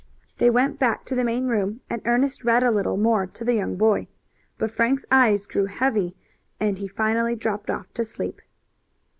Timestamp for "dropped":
7.35-7.69